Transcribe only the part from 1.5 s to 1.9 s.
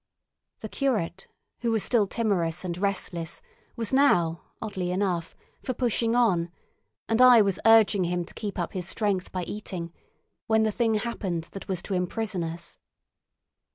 who was